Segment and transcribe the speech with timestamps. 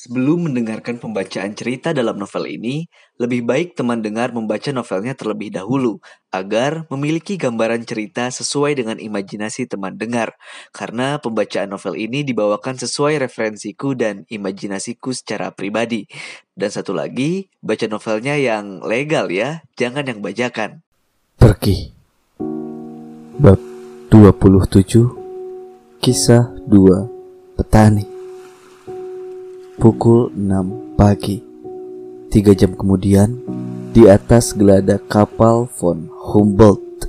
[0.00, 2.88] Sebelum mendengarkan pembacaan cerita dalam novel ini,
[3.20, 6.00] lebih baik teman dengar membaca novelnya terlebih dahulu
[6.32, 10.40] agar memiliki gambaran cerita sesuai dengan imajinasi teman dengar.
[10.72, 16.08] Karena pembacaan novel ini dibawakan sesuai referensiku dan imajinasiku secara pribadi.
[16.56, 20.80] Dan satu lagi, baca novelnya yang legal ya, jangan yang bajakan.
[21.36, 21.92] Pergi
[23.36, 23.60] Bab
[24.08, 28.19] 27 Kisah 2 Petani
[29.80, 31.40] Pukul 6 pagi.
[32.28, 33.32] Tiga jam kemudian,
[33.96, 37.08] di atas geladak kapal von Humboldt.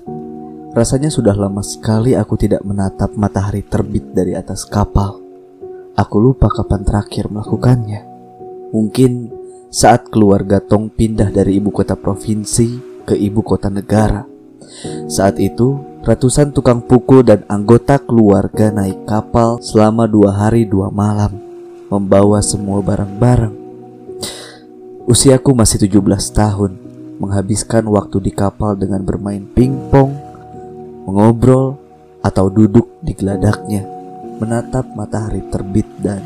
[0.71, 5.19] Rasanya sudah lama sekali aku tidak menatap matahari terbit dari atas kapal.
[5.99, 8.07] Aku lupa kapan terakhir melakukannya.
[8.71, 9.11] Mungkin
[9.67, 14.23] saat keluarga Tong pindah dari ibu kota provinsi ke ibu kota negara.
[15.11, 15.75] Saat itu,
[16.07, 21.50] ratusan tukang pukul dan anggota keluarga naik kapal selama dua hari dua malam
[21.91, 23.51] membawa semua barang-barang.
[25.11, 26.71] Usiaku masih 17 tahun,
[27.19, 30.15] menghabiskan waktu di kapal dengan bermain pingpong,
[31.03, 31.75] mengobrol,
[32.23, 33.83] atau duduk di geladaknya,
[34.39, 36.23] menatap matahari terbit dan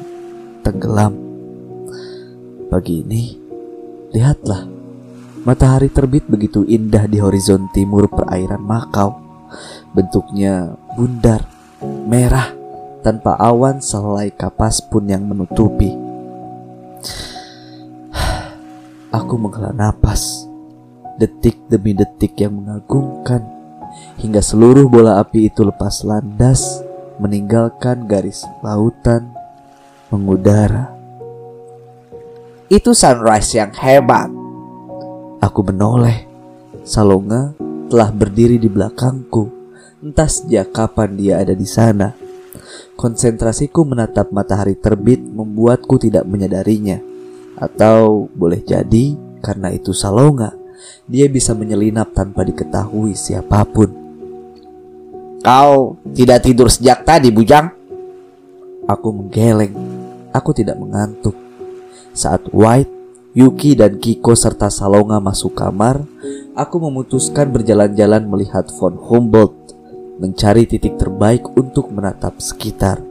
[0.61, 1.17] tenggelam.
[2.69, 3.33] Pagi ini,
[4.13, 4.69] lihatlah,
[5.47, 9.23] matahari terbit begitu indah di horizon timur perairan Makau.
[9.95, 11.47] Bentuknya bundar,
[11.83, 12.54] merah,
[13.05, 15.93] tanpa awan selai kapas pun yang menutupi.
[19.13, 20.49] Aku menghela napas,
[21.21, 23.45] detik demi detik yang mengagumkan,
[24.17, 26.81] hingga seluruh bola api itu lepas landas,
[27.21, 29.29] meninggalkan garis lautan,
[30.09, 30.89] mengudara.
[32.73, 34.33] Itu sunrise yang hebat.
[35.45, 36.25] Aku menoleh.
[36.81, 37.53] Salonga
[37.85, 39.53] telah berdiri di belakangku.
[40.01, 42.24] Entah sejak kapan dia ada di sana.
[42.95, 47.03] Konsentrasiku menatap matahari terbit membuatku tidak menyadarinya.
[47.59, 50.55] Atau boleh jadi karena itu Salonga,
[51.03, 53.91] dia bisa menyelinap tanpa diketahui siapa pun.
[55.43, 57.67] Kau tidak tidur sejak tadi, Bujang?
[58.87, 59.75] Aku menggeleng.
[60.31, 61.35] Aku tidak mengantuk.
[62.15, 62.89] Saat White,
[63.35, 65.99] Yuki dan Kiko serta Salonga masuk kamar,
[66.55, 69.64] aku memutuskan berjalan-jalan melihat von Humboldt
[70.15, 73.03] mencari titik terbaik untuk menatap sekitar.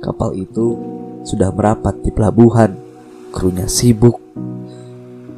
[0.00, 0.78] Kapal itu
[1.26, 2.78] sudah merapat di pelabuhan,
[3.34, 4.16] krunya sibuk.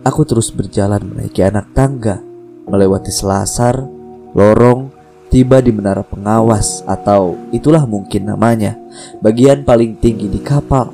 [0.03, 2.21] Aku terus berjalan menaiki anak tangga,
[2.67, 3.87] melewati selasar,
[4.35, 4.91] lorong,
[5.33, 8.77] tiba di menara pengawas atau itulah mungkin namanya,
[9.25, 10.93] bagian paling tinggi di kapal.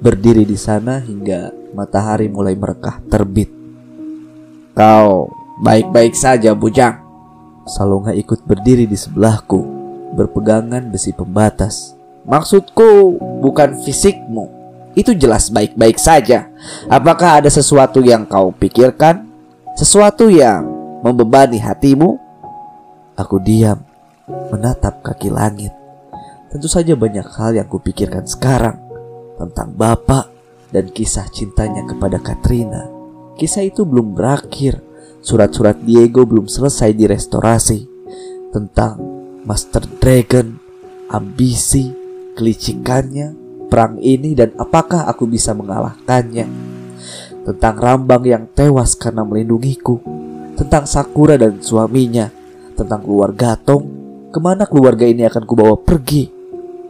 [0.00, 3.52] Berdiri di sana hingga matahari mulai merekah terbit.
[4.72, 5.28] Kau
[5.60, 7.09] baik-baik saja, Bujang.
[7.70, 9.62] Salonga ikut berdiri di sebelahku,
[10.18, 11.94] berpegangan besi pembatas.
[12.26, 14.50] Maksudku bukan fisikmu.
[14.98, 16.50] Itu jelas baik-baik saja.
[16.90, 19.22] Apakah ada sesuatu yang kau pikirkan?
[19.78, 20.66] Sesuatu yang
[21.06, 22.18] membebani hatimu?
[23.14, 23.86] Aku diam,
[24.50, 25.70] menatap kaki langit.
[26.50, 28.82] Tentu saja banyak hal yang kupikirkan sekarang
[29.38, 30.26] tentang bapak
[30.74, 32.90] dan kisah cintanya kepada Katrina.
[33.38, 34.89] Kisah itu belum berakhir
[35.20, 37.78] Surat-surat Diego belum selesai direstorasi.
[38.50, 38.96] Tentang
[39.44, 40.56] Master Dragon,
[41.12, 41.92] ambisi,
[42.34, 43.36] kelicikannya,
[43.68, 46.46] perang ini dan apakah aku bisa mengalahkannya.
[47.40, 50.00] Tentang Rambang yang tewas karena melindungiku,
[50.56, 52.28] tentang Sakura dan suaminya,
[52.76, 53.84] tentang keluarga Tong,
[54.28, 56.28] ke mana keluarga ini akan kubawa pergi.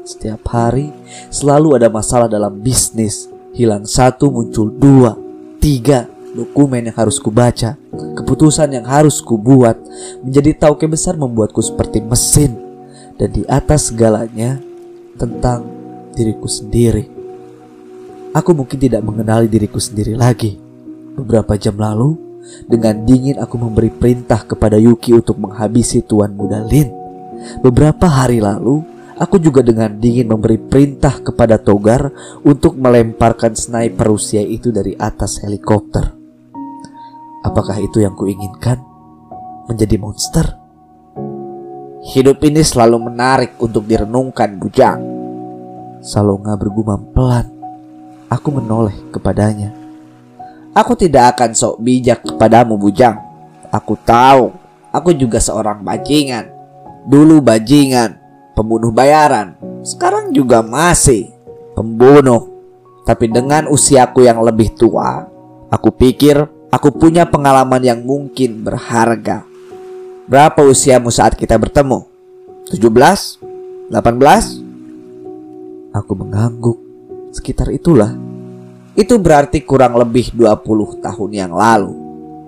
[0.02, 0.90] Setiap hari
[1.30, 5.14] selalu ada masalah dalam bisnis, hilang satu muncul dua,
[5.62, 7.74] tiga, dokumen yang harus kubaca,
[8.18, 9.78] keputusan yang harus kubuat,
[10.22, 12.56] menjadi tauke besar membuatku seperti mesin.
[13.20, 14.56] Dan di atas segalanya,
[15.20, 15.69] tentang
[16.16, 17.04] diriku sendiri.
[18.32, 20.56] Aku mungkin tidak mengenali diriku sendiri lagi.
[21.19, 22.16] Beberapa jam lalu,
[22.64, 26.88] dengan dingin aku memberi perintah kepada Yuki untuk menghabisi Tuan Muda Lin.
[27.60, 28.80] Beberapa hari lalu,
[29.20, 32.08] aku juga dengan dingin memberi perintah kepada Togar
[32.46, 36.19] untuk melemparkan sniper Rusia itu dari atas helikopter.
[37.40, 38.84] Apakah itu yang kuinginkan?
[39.64, 40.60] Menjadi monster?
[42.04, 45.00] Hidup ini selalu menarik untuk direnungkan, Bujang.
[46.04, 47.48] Salonga bergumam pelan.
[48.28, 49.72] Aku menoleh kepadanya.
[50.76, 53.16] Aku tidak akan sok bijak kepadamu, Bujang.
[53.72, 54.52] Aku tahu,
[54.93, 56.44] aku juga seorang bajingan.
[57.08, 58.20] Dulu bajingan,
[58.52, 59.56] pembunuh bayaran.
[59.81, 61.32] Sekarang juga masih
[61.72, 62.52] pembunuh.
[63.08, 65.25] Tapi dengan usiaku yang lebih tua,
[65.72, 69.43] aku pikir Aku punya pengalaman yang mungkin berharga.
[70.31, 72.06] Berapa usiamu saat kita bertemu?
[72.70, 73.43] 17?
[73.90, 75.90] 18?
[75.90, 76.78] Aku mengangguk.
[77.34, 78.14] Sekitar itulah.
[78.94, 81.90] Itu berarti kurang lebih 20 tahun yang lalu.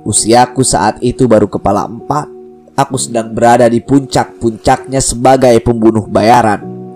[0.07, 2.31] Usiaku saat itu baru kepala empat.
[2.79, 6.95] Aku sedang berada di puncak-puncaknya sebagai pembunuh bayaran.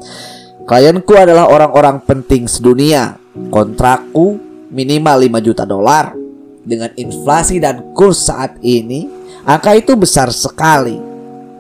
[0.63, 3.19] Klienku adalah orang-orang penting sedunia.
[3.51, 4.39] Kontrakku
[4.71, 6.26] minimal 5 juta dolar.
[6.67, 9.07] Dengan inflasi dan kurs saat ini,
[9.47, 10.99] angka itu besar sekali.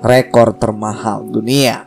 [0.03, 1.87] Rekor termahal dunia.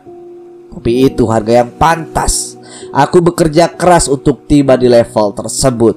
[0.72, 2.56] Tapi itu harga yang pantas.
[2.96, 5.94] Aku bekerja keras untuk tiba di level tersebut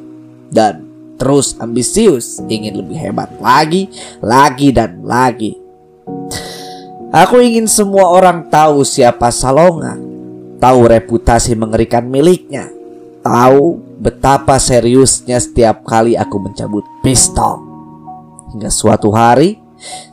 [0.51, 0.83] dan
[1.15, 3.87] terus ambisius ingin lebih hebat lagi,
[4.19, 5.55] lagi dan lagi.
[7.13, 9.95] Aku ingin semua orang tahu siapa Salonga,
[10.57, 12.67] tahu reputasi mengerikan miliknya,
[13.23, 17.63] tahu betapa seriusnya setiap kali aku mencabut pistol.
[18.53, 19.57] Hingga suatu hari,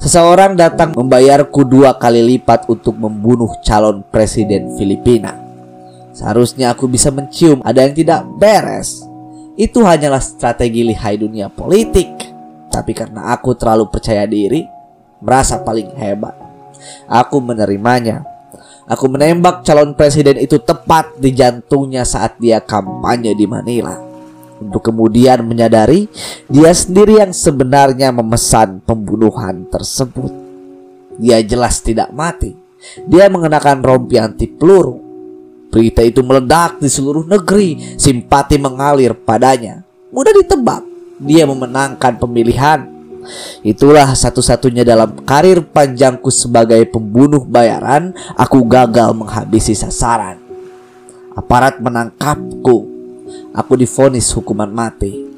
[0.01, 5.37] seseorang datang membayarku dua kali lipat untuk membunuh calon presiden Filipina.
[6.17, 9.05] Seharusnya aku bisa mencium ada yang tidak beres.
[9.59, 12.09] Itu hanyalah strategi lihai dunia politik.
[12.71, 14.63] Tapi karena aku terlalu percaya diri,
[15.21, 16.33] merasa paling hebat,
[17.11, 18.23] aku menerimanya.
[18.91, 23.95] Aku menembak calon presiden itu tepat di jantungnya saat dia kampanye di Manila.
[24.59, 26.11] Untuk kemudian menyadari
[26.51, 30.35] dia sendiri yang sebenarnya memesan pembunuhan tersebut.
[31.23, 32.53] Dia jelas tidak mati.
[33.07, 35.11] Dia mengenakan rompi anti peluru
[35.71, 39.87] Berita itu meledak di seluruh negeri, simpati mengalir padanya.
[40.11, 40.83] Mudah ditebak,
[41.23, 42.90] dia memenangkan pemilihan.
[43.61, 50.41] Itulah satu-satunya dalam karir panjangku sebagai pembunuh bayaran, aku gagal menghabisi sasaran.
[51.37, 52.89] Aparat menangkapku.
[53.55, 55.31] Aku difonis hukuman mati.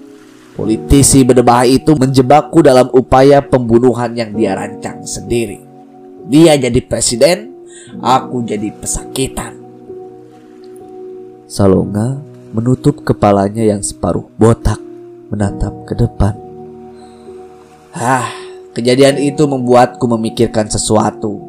[0.52, 5.64] Politisi berdebah itu menjebakku dalam upaya pembunuhan yang dia rancang sendiri.
[6.28, 7.56] Dia jadi presiden,
[8.04, 9.56] aku jadi pesakitan.
[11.48, 12.20] Salonga
[12.52, 14.80] menutup kepalanya yang separuh botak
[15.32, 16.41] menatap ke depan.
[17.92, 18.32] Hah,
[18.72, 21.40] kejadian itu membuatku memikirkan sesuatu.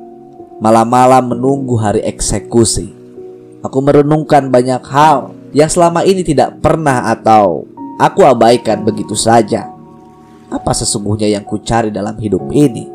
[0.60, 2.92] Malam-malam menunggu hari eksekusi.
[3.64, 7.64] Aku merenungkan banyak hal yang selama ini tidak pernah atau
[7.96, 9.72] aku abaikan begitu saja.
[10.52, 12.86] Apa sesungguhnya yang ku cari dalam hidup ini?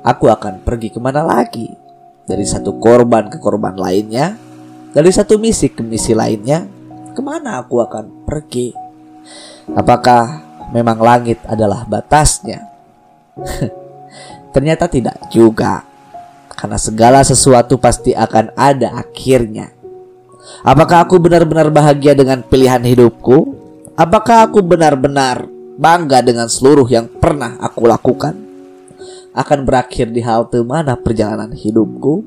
[0.00, 1.68] Aku akan pergi ke mana lagi?
[2.24, 4.40] Dari satu korban ke korban lainnya
[4.94, 6.62] dari satu misi ke misi lainnya,
[7.10, 8.70] ke mana aku akan pergi?
[9.74, 12.64] Apakah memang langit adalah batasnya?
[14.54, 15.82] Ternyata tidak juga,
[16.54, 19.74] karena segala sesuatu pasti akan ada akhirnya.
[20.62, 23.58] Apakah aku benar-benar bahagia dengan pilihan hidupku?
[23.98, 28.38] Apakah aku benar-benar bangga dengan seluruh yang pernah aku lakukan?
[29.34, 32.22] Akan berakhir di halte mana perjalanan hidupku?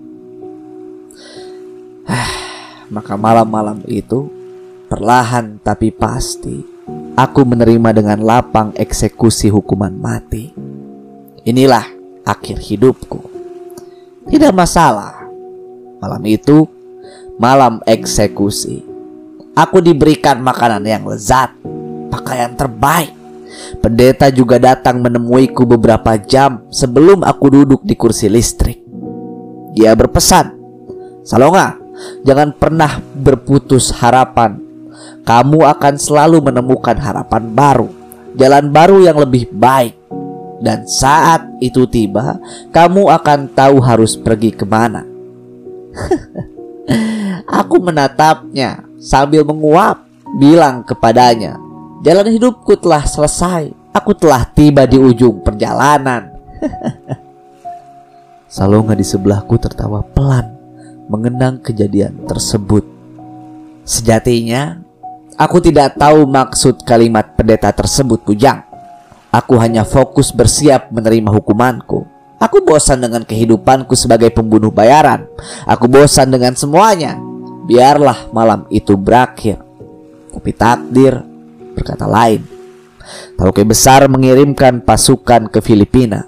[2.96, 4.28] Maka malam-malam itu
[4.92, 6.77] perlahan tapi pasti
[7.18, 10.54] aku menerima dengan lapang eksekusi hukuman mati.
[11.42, 11.84] Inilah
[12.22, 13.20] akhir hidupku.
[14.30, 15.26] Tidak masalah.
[15.98, 16.70] Malam itu
[17.42, 18.86] malam eksekusi.
[19.58, 21.50] Aku diberikan makanan yang lezat,
[22.14, 23.18] pakaian terbaik.
[23.82, 28.78] Pendeta juga datang menemuiku beberapa jam sebelum aku duduk di kursi listrik.
[29.74, 30.54] Dia berpesan,
[31.26, 31.88] "Salonga,
[32.24, 34.62] Jangan pernah berputus harapan.
[35.28, 37.92] Kamu akan selalu menemukan harapan baru,
[38.40, 40.00] jalan baru yang lebih baik.
[40.64, 42.40] Dan saat itu tiba,
[42.72, 45.04] kamu akan tahu harus pergi ke mana.
[47.60, 50.08] Aku menatapnya sambil menguap,
[50.40, 51.60] bilang kepadanya,
[52.08, 53.76] "Jalan hidupku telah selesai.
[53.92, 56.32] Aku telah tiba di ujung perjalanan."
[58.48, 60.56] Salonga di sebelahku tertawa pelan
[61.12, 62.84] mengenang kejadian tersebut.
[63.88, 64.87] Sejatinya,
[65.38, 68.66] aku tidak tahu maksud kalimat pendeta tersebut, Bujang.
[69.32, 72.04] Aku hanya fokus bersiap menerima hukumanku.
[72.38, 75.26] Aku bosan dengan kehidupanku sebagai pembunuh bayaran.
[75.70, 77.18] Aku bosan dengan semuanya.
[77.70, 79.62] Biarlah malam itu berakhir.
[80.34, 81.22] Tapi takdir
[81.78, 82.42] berkata lain.
[83.38, 86.28] Tauke besar mengirimkan pasukan ke Filipina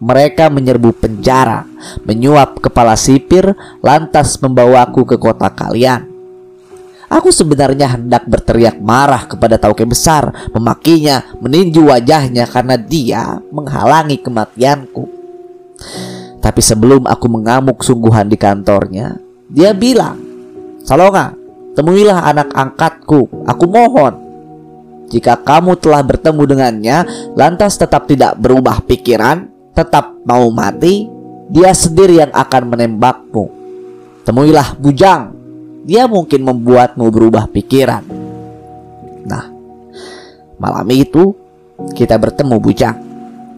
[0.00, 1.68] mereka menyerbu penjara,
[2.08, 3.52] menyuap kepala sipir,
[3.84, 6.08] lantas membawaku ke kota kalian.
[7.10, 15.10] Aku sebenarnya hendak berteriak marah kepada Tauke besar, memakinya, meninju wajahnya karena dia menghalangi kematianku.
[16.38, 19.18] Tapi sebelum aku mengamuk sungguhan di kantornya,
[19.50, 20.22] dia bilang,
[20.86, 21.34] Salonga,
[21.74, 24.14] temuilah anak angkatku, aku mohon.
[25.10, 26.96] Jika kamu telah bertemu dengannya,
[27.34, 31.10] lantas tetap tidak berubah pikiran, tetap mau mati,
[31.50, 33.44] dia sendiri yang akan menembakmu.
[34.22, 35.39] Temuilah bujang,
[35.84, 38.04] dia mungkin membuatmu berubah pikiran.
[39.24, 39.60] Nah,
[40.60, 41.32] Malam itu
[41.96, 42.98] kita bertemu Bujang.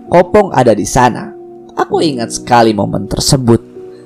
[0.07, 1.35] Kopong ada di sana.
[1.75, 3.59] Aku ingat sekali momen tersebut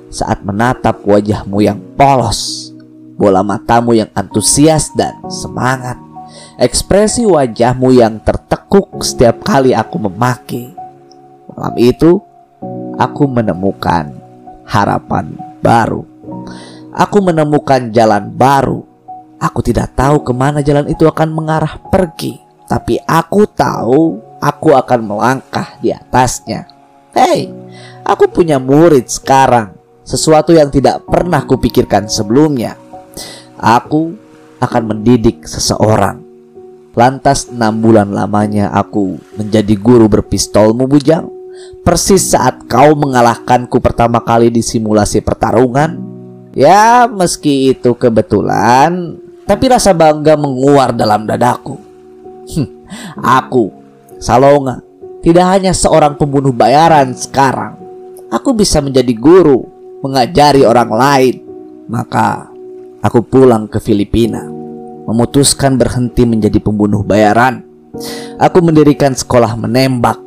[0.09, 2.73] saat menatap wajahmu yang polos,
[3.13, 6.01] bola matamu yang antusias dan semangat,
[6.57, 10.73] ekspresi wajahmu yang tertekuk setiap kali aku memaki.
[11.53, 12.17] Malam itu,
[12.97, 14.09] aku menemukan
[14.65, 16.01] harapan baru.
[16.97, 18.81] Aku menemukan jalan baru.
[19.37, 25.05] Aku tidak tahu ke mana jalan itu akan mengarah pergi, tapi aku tahu aku akan
[25.05, 26.65] melangkah di atasnya.
[27.13, 27.53] Hei,
[28.01, 29.77] aku punya murid sekarang.
[30.01, 32.73] Sesuatu yang tidak pernah kupikirkan sebelumnya.
[33.61, 34.17] Aku
[34.57, 36.17] akan mendidik seseorang.
[36.97, 41.29] Lantas enam bulan lamanya aku menjadi guru berpistolmu bujang.
[41.85, 46.16] Persis saat kau mengalahkanku pertama kali di simulasi pertarungan.
[46.57, 49.13] Ya meski itu kebetulan,
[49.45, 51.77] tapi rasa bangga menguar dalam dadaku.
[53.37, 53.69] aku,
[54.17, 54.81] Salonga,
[55.21, 57.77] tidak hanya seorang pembunuh bayaran sekarang.
[58.33, 59.69] Aku bisa menjadi guru,
[60.01, 61.35] mengajari orang lain.
[61.93, 62.49] Maka
[63.05, 64.41] aku pulang ke Filipina,
[65.05, 67.61] memutuskan berhenti menjadi pembunuh bayaran.
[68.41, 70.17] Aku mendirikan sekolah menembak,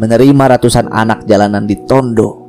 [0.00, 2.45] menerima ratusan anak jalanan di Tondo.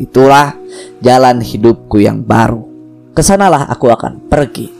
[0.00, 0.56] Itulah
[1.04, 2.64] jalan hidupku yang baru.
[3.12, 4.72] Ke sanalah aku akan pergi.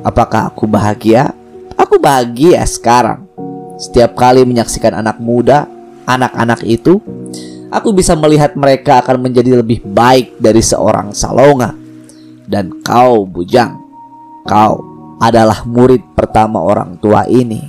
[0.00, 1.36] Apakah aku bahagia?
[1.76, 3.28] Aku bahagia sekarang.
[3.76, 5.68] Setiap kali menyaksikan anak muda,
[6.08, 6.96] anak-anak itu,
[7.68, 11.76] aku bisa melihat mereka akan menjadi lebih baik dari seorang salonga.
[12.48, 13.76] Dan kau, Bujang,
[14.48, 14.80] kau
[15.20, 17.60] adalah murid pertama orang tua ini,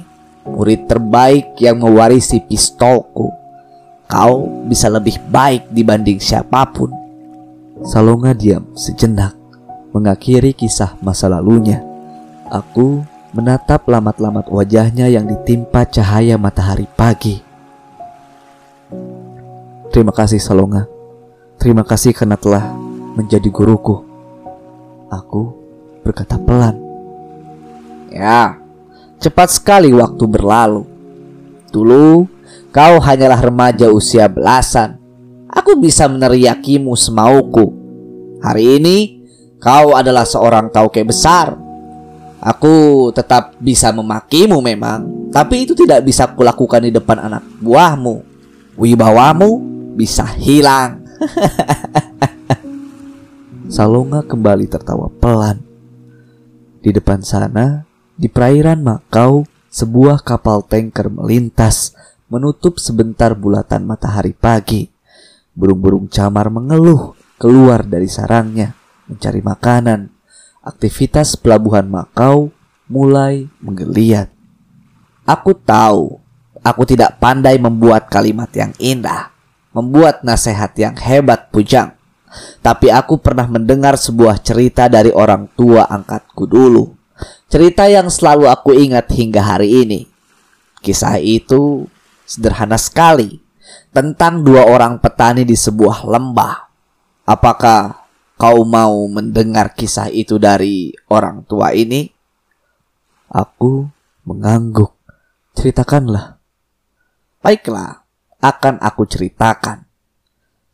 [0.47, 3.44] murid terbaik yang mewarisi pistolku.
[4.05, 6.93] Kau bisa lebih baik dibanding siapa pun.
[7.81, 9.33] Salonga diam sejenak,
[9.91, 11.81] mengakhiri kisah masa lalunya.
[12.47, 13.01] Aku
[13.35, 17.41] menatap lamat-lamat wajahnya yang ditimpa cahaya matahari pagi.
[19.89, 20.87] Terima kasih Salonga.
[21.59, 22.71] Terima kasih karena telah
[23.17, 24.05] menjadi guruku.
[25.09, 25.55] Aku
[26.05, 26.77] berkata pelan.
[28.13, 28.55] Ya,
[29.19, 30.85] cepat sekali waktu berlalu.
[31.73, 32.34] Dulu
[32.75, 34.99] kau hanyalah remaja usia belasan.
[35.47, 37.71] Aku bisa meneriakimu semauku.
[38.43, 38.97] Hari ini
[39.63, 41.65] kau adalah seorang tauke besar
[42.45, 48.21] Aku tetap bisa memakimu memang, tapi itu tidak bisa kulakukan di depan anak buahmu.
[48.77, 49.49] Wibawamu
[49.97, 51.01] bisa hilang.
[53.75, 55.57] Salonga kembali tertawa pelan.
[56.85, 57.81] Di depan sana,
[58.13, 61.97] di perairan Makau, sebuah kapal tanker melintas,
[62.31, 64.89] menutup sebentar bulatan matahari pagi.
[65.55, 68.75] Burung-burung camar mengeluh keluar dari sarangnya,
[69.07, 70.15] mencari makanan
[70.65, 72.49] aktivitas pelabuhan Makau
[72.89, 74.33] mulai menggeliat.
[75.25, 76.17] Aku tahu,
[76.65, 79.29] aku tidak pandai membuat kalimat yang indah,
[79.71, 81.93] membuat nasihat yang hebat pujang.
[82.59, 86.91] Tapi aku pernah mendengar sebuah cerita dari orang tua angkatku dulu.
[87.47, 90.03] Cerita yang selalu aku ingat hingga hari ini.
[90.83, 91.87] Kisah itu
[92.25, 93.39] sederhana sekali
[93.93, 96.67] tentang dua orang petani di sebuah lembah.
[97.25, 98.05] Apakah
[98.35, 102.03] Kau mau mendengar kisah itu dari orang tua ini?
[103.31, 103.87] Aku
[104.27, 104.91] mengangguk.
[105.55, 106.35] Ceritakanlah.
[107.39, 108.03] Baiklah,
[108.43, 109.87] akan aku ceritakan.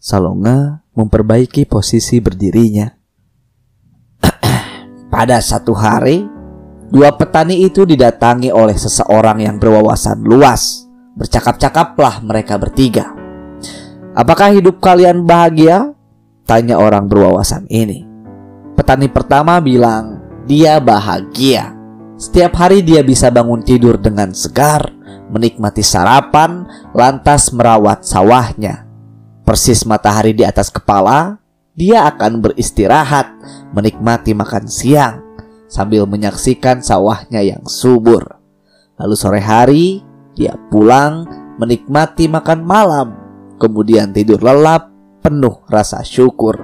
[0.02, 2.90] Salonga memperbaiki posisi berdirinya.
[5.14, 6.26] Pada satu hari,
[6.90, 10.81] dua petani itu didatangi oleh seseorang yang berwawasan luas.
[11.22, 13.14] Bercakap-cakaplah mereka bertiga.
[14.18, 15.94] Apakah hidup kalian bahagia?
[16.50, 18.02] Tanya orang berwawasan ini.
[18.74, 20.18] Petani pertama bilang
[20.50, 21.78] dia bahagia.
[22.18, 24.90] Setiap hari dia bisa bangun tidur dengan segar,
[25.30, 26.66] menikmati sarapan,
[26.98, 28.90] lantas merawat sawahnya.
[29.46, 31.38] Persis matahari di atas kepala,
[31.78, 33.30] dia akan beristirahat,
[33.78, 35.22] menikmati makan siang,
[35.70, 38.42] sambil menyaksikan sawahnya yang subur.
[38.98, 40.02] Lalu sore hari,
[40.36, 41.28] dia pulang,
[41.60, 43.08] menikmati makan malam,
[43.60, 44.90] kemudian tidur lelap
[45.22, 46.58] penuh rasa syukur.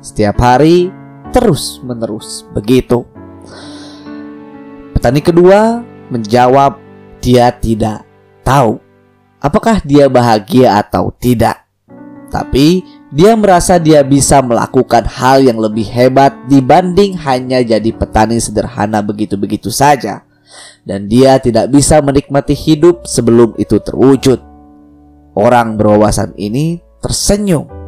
[0.00, 0.88] Setiap hari
[1.30, 3.04] terus menerus begitu.
[4.96, 6.80] Petani kedua menjawab
[7.20, 8.02] dia tidak
[8.42, 8.80] tahu
[9.38, 11.66] apakah dia bahagia atau tidak.
[12.28, 19.00] Tapi dia merasa dia bisa melakukan hal yang lebih hebat dibanding hanya jadi petani sederhana
[19.00, 20.27] begitu-begitu saja.
[20.88, 24.40] Dan dia tidak bisa menikmati hidup sebelum itu terwujud.
[25.36, 27.78] Orang berwawasan ini tersenyum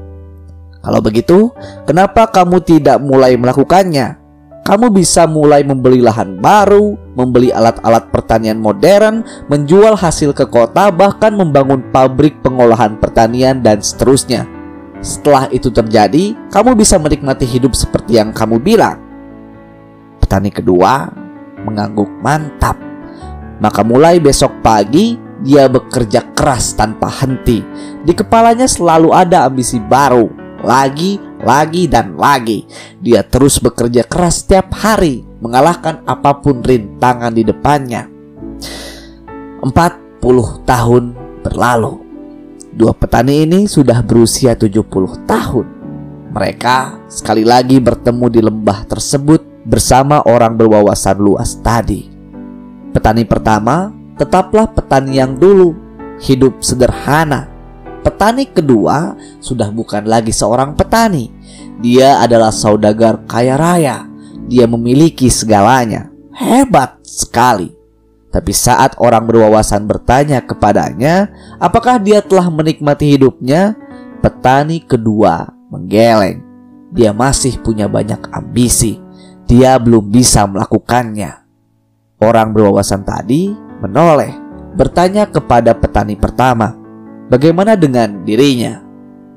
[0.81, 1.53] kalau begitu,
[1.85, 4.21] kenapa kamu tidak mulai melakukannya?
[4.61, 11.35] kamu bisa mulai membeli lahan baru, membeli alat-alat pertanian modern, menjual hasil ke kota, bahkan
[11.35, 14.47] membangun pabrik pengolahan pertanian dan seterusnya.
[15.01, 19.01] Setelah itu terjadi, kamu bisa menikmati hidup seperti yang kamu bilang.
[20.23, 21.09] Petani kedua
[21.65, 22.90] mengangguk mantap.
[23.61, 27.61] Maka mulai besok pagi, dia bekerja keras tanpa henti.
[28.05, 30.29] Di kepalanya selalu ada ambisi baru,
[30.65, 32.65] lagi, lagi, dan lagi.
[33.01, 38.09] Dia terus bekerja keras setiap hari, mengalahkan apa pun rintangan di depannya.
[39.61, 41.05] 40 tahun
[41.45, 42.01] berlalu.
[42.71, 45.67] Dua petani ini sudah berusia 70 tahun.
[46.31, 52.20] Mereka sekali lagi bertemu di lembah tersebut bersama orang berwawasan luas tadi.
[52.91, 55.73] Petani pertama tetaplah petani yang dulu,
[56.21, 57.51] hidup sederhana,
[58.01, 59.13] Petani kedua
[59.45, 61.29] sudah bukan lagi seorang petani.
[61.85, 64.09] Dia adalah saudagar kaya raya.
[64.49, 66.09] Dia memiliki segalanya.
[66.33, 67.77] Hebat sekali.
[68.33, 71.29] Tapi saat orang berwawasan bertanya kepadanya,
[71.61, 73.77] apakah dia telah menikmati hidupnya?
[74.25, 76.41] Petani kedua menggeleng.
[76.95, 78.97] Dia masih punya banyak ambisi.
[79.45, 81.40] Dia belum bisa melakukannya.
[82.21, 84.37] Orang berwawasan tadi menoleh,
[84.77, 86.81] bertanya kepada petani pertama,
[87.31, 88.83] Bagaimana dengan dirinya?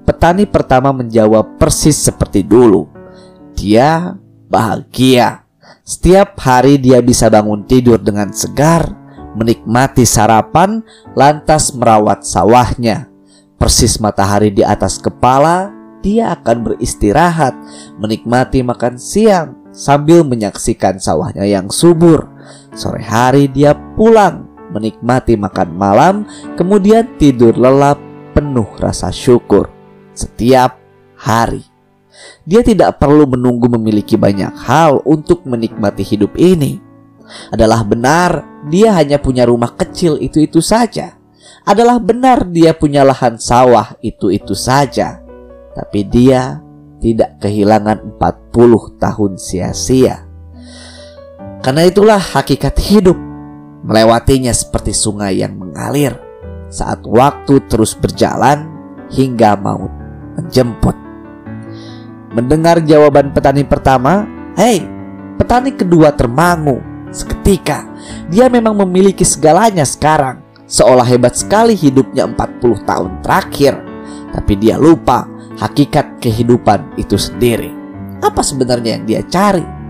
[0.02, 2.90] Petani pertama menjawab persis seperti dulu.
[3.54, 4.18] Dia
[4.50, 5.46] bahagia.
[5.86, 8.90] Setiap hari dia bisa bangun tidur dengan segar,
[9.38, 10.82] menikmati sarapan,
[11.14, 13.14] lantas merawat sawahnya.
[13.62, 15.70] Persis matahari di atas kepala,
[16.02, 17.54] dia akan beristirahat,
[18.02, 22.30] menikmati makan siang sambil menyaksikan sawahnya yang subur.
[22.78, 26.16] Sore hari dia pulang menikmati makan malam,
[26.56, 27.98] kemudian tidur lelap
[28.34, 29.70] penuh rasa syukur
[30.14, 30.78] setiap
[31.18, 31.66] hari.
[32.46, 36.78] Dia tidak perlu menunggu memiliki banyak hal untuk menikmati hidup ini.
[37.50, 41.18] Adalah benar, dia hanya punya rumah kecil itu-itu saja.
[41.64, 45.24] Adalah benar, dia punya lahan sawah itu-itu saja.
[45.74, 46.62] Tapi dia
[47.04, 50.24] tidak kehilangan 40 tahun sia-sia.
[51.60, 53.20] Karena itulah hakikat hidup
[53.84, 56.16] melewatinya seperti sungai yang mengalir
[56.72, 58.72] saat waktu terus berjalan
[59.12, 59.92] hingga maut
[60.40, 60.96] menjemput.
[62.34, 64.82] Mendengar jawaban petani pertama, hei,
[65.36, 66.80] petani kedua termangu.
[67.14, 67.86] Seketika,
[68.34, 70.42] dia memang memiliki segalanya sekarang.
[70.66, 73.78] Seolah hebat sekali hidupnya 40 tahun terakhir.
[74.34, 75.30] Tapi dia lupa
[75.64, 77.72] hakikat kehidupan itu sendiri.
[78.20, 79.84] Apa sebenarnya yang dia cari?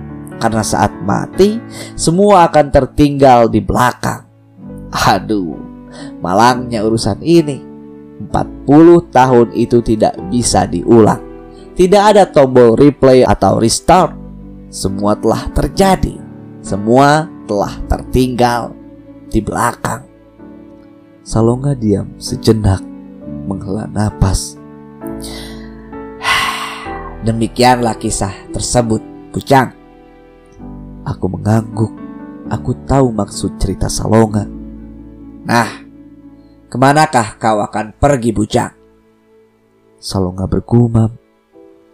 [0.43, 1.55] karena saat mati
[1.95, 4.27] semua akan tertinggal di belakang.
[4.91, 5.55] Aduh,
[6.19, 7.63] malangnya urusan ini.
[8.27, 11.23] 40 tahun itu tidak bisa diulang.
[11.73, 14.13] Tidak ada tombol replay atau restart.
[14.69, 16.19] Semua telah terjadi.
[16.59, 18.75] Semua telah tertinggal
[19.31, 20.05] di belakang.
[21.23, 22.83] Salonga diam sejenak
[23.49, 24.55] menghela napas.
[27.23, 28.99] Demikianlah kisah tersebut,
[29.31, 29.71] Pucang.
[31.07, 31.95] Aku mengangguk.
[32.51, 34.43] Aku tahu maksud cerita Salonga.
[35.47, 35.71] Nah,
[36.67, 38.75] ke manakah kau akan pergi bujang?
[40.03, 41.15] Salonga bergumam.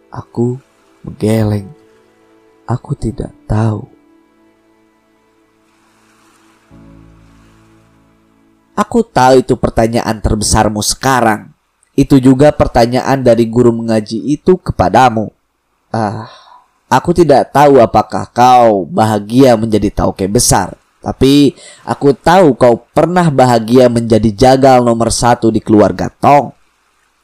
[0.10, 0.58] Aku
[1.06, 1.70] menggeleng.
[2.66, 3.86] Aku tidak tahu.
[8.74, 11.49] Aku tahu itu pertanyaan terbesarmu sekarang.
[12.00, 15.28] Itu juga pertanyaan dari guru mengaji itu kepadamu.
[15.92, 16.32] Ah,
[16.90, 20.74] Aku tidak tahu apakah kau bahagia menjadi tauke besar.
[21.06, 21.54] Tapi
[21.86, 26.50] aku tahu kau pernah bahagia menjadi jagal nomor satu di keluarga Tong.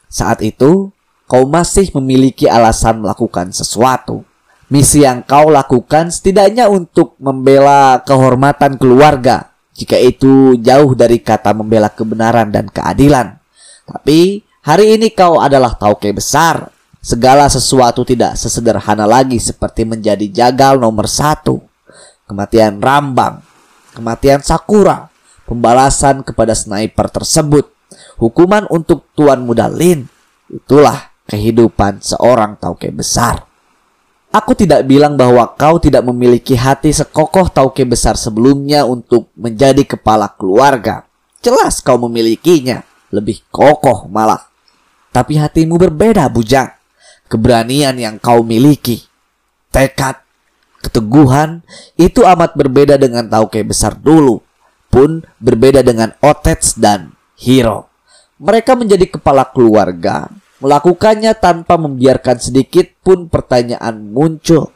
[0.06, 0.94] Saat itu,
[1.26, 4.22] kau masih memiliki alasan melakukan sesuatu.
[4.70, 9.50] Misi yang kau lakukan setidaknya untuk membela kehormatan keluarga.
[9.74, 13.42] Jika itu jauh dari kata membela kebenaran dan keadilan.
[13.90, 16.75] Tapi hari ini kau adalah tauke besar
[17.06, 21.62] Segala sesuatu tidak sesederhana lagi seperti menjadi jagal nomor satu.
[22.25, 23.45] Kematian Rambang,
[23.93, 25.06] kematian Sakura,
[25.45, 27.69] pembalasan kepada sniper tersebut,
[28.17, 30.10] hukuman untuk Tuan Muda Lin.
[30.49, 33.45] Itulah kehidupan seorang tauke besar.
[34.34, 40.34] Aku tidak bilang bahwa kau tidak memiliki hati sekokoh tauke besar sebelumnya untuk menjadi kepala
[40.34, 41.06] keluarga.
[41.45, 42.82] Jelas kau memilikinya,
[43.13, 44.55] lebih kokoh malah.
[45.15, 46.75] Tapi hatimu berbeda, Bujang
[47.25, 49.01] keberanian yang kau miliki,
[49.73, 50.21] tekad,
[50.82, 51.65] keteguhan
[51.97, 54.41] itu amat berbeda dengan Tauke besar dulu,
[54.93, 57.89] pun berbeda dengan Otets dan Hiro.
[58.38, 64.75] Mereka menjadi kepala keluarga, melakukannya tanpa membiarkan sedikit pun pertanyaan muncul.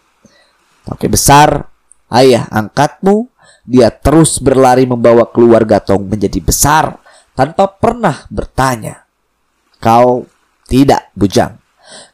[0.90, 1.70] Oke besar,
[2.10, 3.30] ayah angkatmu,
[3.68, 6.98] dia terus berlari membawa keluarga Tong menjadi besar
[7.38, 9.09] tanpa pernah bertanya.
[9.80, 10.28] Kau
[10.68, 11.58] tidak, Bujang.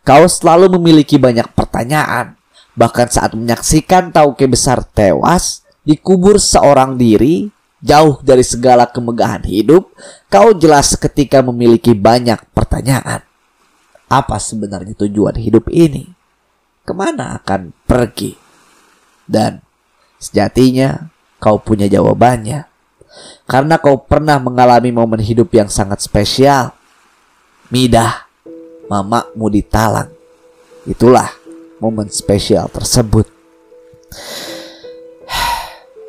[0.06, 2.38] Kau selalu memiliki banyak pertanyaan.
[2.76, 7.50] Bahkan saat menyaksikan Tauke besar tewas, dikubur seorang diri,
[7.80, 9.94] jauh dari segala kemegahan hidup,
[10.28, 13.24] kau jelas ketika memiliki banyak pertanyaan.
[14.06, 16.12] Apa sebenarnya tujuan hidup ini?
[16.86, 18.38] Ke mana akan pergi?
[19.26, 19.64] Dan
[20.22, 21.10] sejatinya
[21.42, 22.70] kau punya jawabannya.
[23.48, 26.75] Karena kau pernah mengalami momen hidup yang sangat spesial.
[27.74, 28.30] Midah,
[28.86, 30.14] mamamu ditalang.
[30.86, 31.34] Itulah
[31.82, 33.26] momen spesial tersebut.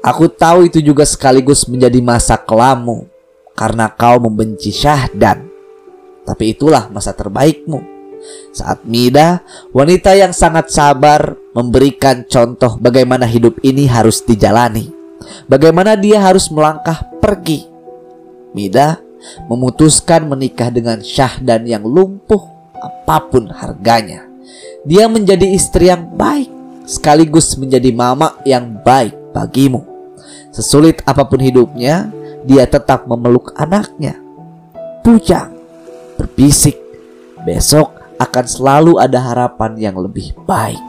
[0.04, 3.08] Aku tahu itu juga sekaligus menjadi masa kelamu
[3.56, 5.48] karena kau membenci Syahdan.
[6.28, 7.96] Tapi itulah masa terbaikmu.
[8.52, 9.40] Saat Mida,
[9.72, 14.92] wanita yang sangat sabar, memberikan contoh bagaimana hidup ini harus dijalani.
[15.48, 17.64] Bagaimana dia harus melangkah pergi.
[18.52, 19.05] Mida
[19.46, 22.42] memutuskan menikah dengan Syahdan yang lumpuh
[22.76, 24.24] apa pun harganya.
[24.86, 29.82] Dia menjadi istri yang baik sekaligus menjadi mama yang baik bagimu.
[30.54, 32.08] Sesulit apa pun hidupnya,
[32.46, 34.16] dia tetap memeluk anaknya.
[35.02, 35.52] Pujang
[36.16, 36.78] berbisik,
[37.44, 40.80] besok akan selalu ada harapan yang lebih baik.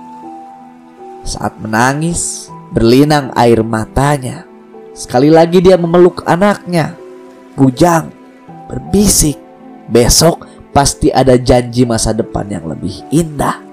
[1.28, 4.48] Saat menangis, berlinang air matanya.
[4.96, 6.96] Sekali lagi dia memeluk anaknya.
[7.58, 8.14] Pujang
[8.68, 9.40] berbisik,
[9.88, 13.64] besok pasti ada janji masa depan yang lebih indah.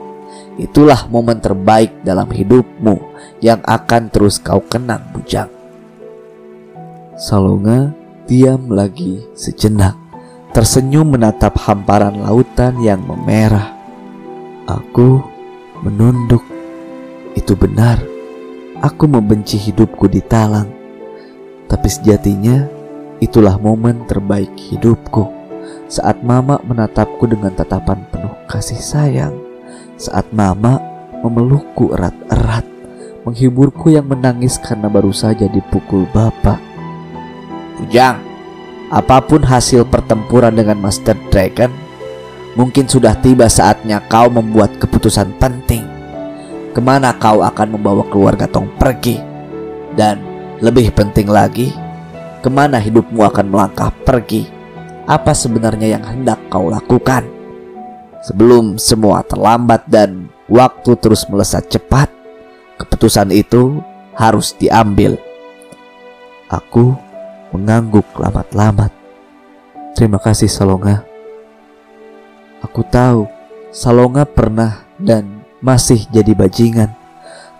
[0.54, 2.96] Itulah momen terbaik dalam hidupmu
[3.42, 5.50] yang akan terus kau kenang, Bujang.
[7.18, 7.90] Salonga
[8.26, 9.98] diam lagi sejenak,
[10.54, 13.74] tersenyum menatap hamparan lautan yang memerah.
[14.64, 15.20] Aku
[15.84, 16.40] menunduk.
[17.34, 18.00] Itu benar.
[18.80, 20.70] Aku membenci hidupku di talang.
[21.68, 22.64] Tapi sejatinya
[23.18, 25.30] itulah momen terbaik hidupku.
[25.90, 29.34] Saat mama menatapku dengan tatapan penuh kasih sayang.
[30.00, 30.80] Saat mama
[31.22, 32.66] memelukku erat-erat.
[33.24, 36.74] Menghiburku yang menangis karena baru saja dipukul bapak
[37.74, 38.22] Bujang,
[38.94, 41.74] apa pun hasil pertempuran dengan Master Dragon,
[42.54, 45.82] mungkin sudah tiba saatnya kau membuat keputusan penting.
[46.70, 49.18] Ke mana kau akan membawa keluarga Tong pergi?
[49.98, 50.22] Dan
[50.62, 51.74] lebih penting lagi,
[52.44, 54.44] ke mana hidupmu akan melangkah pergi?
[55.08, 57.24] Apa sebenarnya yang hendak kau lakukan?
[58.20, 62.12] Sebelum semua terlambat dan waktu terus melesat cepat,
[62.76, 63.80] keputusan itu
[64.12, 65.16] harus diambil.
[66.52, 66.92] Aku
[67.56, 68.92] mengangguk lamat-lamat.
[69.96, 71.00] Terima kasih Salonga.
[72.60, 73.24] Aku tahu
[73.72, 76.92] Salonga pernah dan masih jadi bajingan,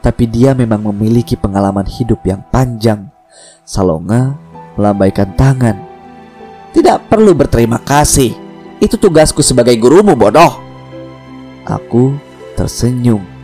[0.05, 3.09] tapi dia memang memiliki pengalaman hidup yang panjang.
[3.65, 4.44] Salonga
[4.75, 5.77] melambaikan tangan.
[6.75, 8.35] Tidak perlu berterima kasih.
[8.83, 10.61] Itu tugasku sebagai gurumu, bodoh.
[11.65, 12.19] Aku
[12.59, 13.35] tersenyum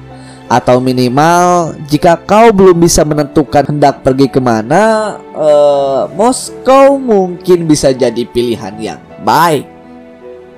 [0.51, 7.95] atau minimal jika kau belum bisa menentukan hendak pergi ke mana, uh, Moskow mungkin bisa
[7.95, 9.63] jadi pilihan yang baik.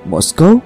[0.09, 0.57] Moskow?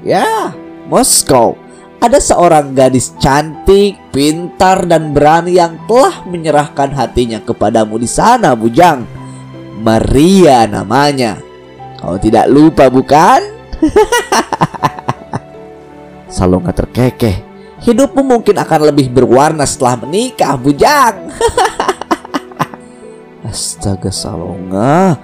[0.00, 0.56] Ya,
[0.88, 1.60] Moskow.
[2.00, 9.15] Ada seorang gadis cantik, pintar, dan berani yang telah menyerahkan hatinya kepadamu di sana, Bujang.
[9.78, 11.40] Maria namanya.
[12.00, 13.40] Kau tidak lupa, bukan?
[16.36, 17.46] Salonga terkekeh
[17.82, 21.30] hidupmu mungkin akan lebih berwarna setelah menikah, bujang.
[23.46, 25.14] Astaga Salonga,